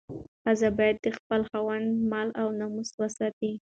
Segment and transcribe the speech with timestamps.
[0.43, 3.51] ښځه باید د خپل خاوند مال او ناموس وساتي.